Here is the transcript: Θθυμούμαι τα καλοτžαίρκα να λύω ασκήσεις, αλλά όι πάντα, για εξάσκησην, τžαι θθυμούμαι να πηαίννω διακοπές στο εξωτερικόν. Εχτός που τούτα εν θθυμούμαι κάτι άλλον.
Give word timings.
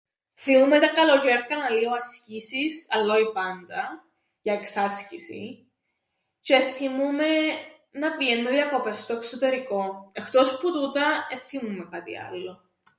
Θθυμούμαι 0.35 0.79
τα 0.79 0.87
καλοτžαίρκα 0.87 1.49
να 1.55 1.69
λύω 1.69 1.91
ασκήσεις, 1.91 2.87
αλλά 2.89 3.13
όι 3.15 3.31
πάντα, 3.33 4.07
για 4.41 4.53
εξάσκησην, 4.53 5.57
τžαι 6.45 6.59
θθυμούμαι 6.71 7.27
να 7.91 8.15
πηαίννω 8.17 8.49
διακοπές 8.49 9.01
στο 9.01 9.13
εξωτερικόν. 9.13 10.07
Εχτός 10.13 10.57
που 10.57 10.71
τούτα 10.71 11.27
εν 11.31 11.37
θθυμούμαι 11.39 11.87
κάτι 11.91 12.17
άλλον. 12.17 12.71